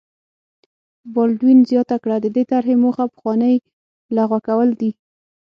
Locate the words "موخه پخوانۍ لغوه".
2.83-4.39